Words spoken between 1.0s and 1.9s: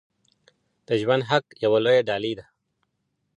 ژوند حق يوه